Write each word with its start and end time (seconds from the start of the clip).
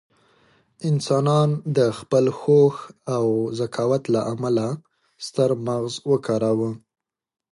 انسانان 0.89 1.49
د 1.77 1.79
خپل 1.99 2.25
هوښ 2.39 2.75
او 3.15 3.25
ذکاوت 3.59 4.03
له 4.13 4.21
امله 4.33 4.67
ستر 5.25 5.49
مغز 5.67 5.93
وکاروه. 6.11 6.71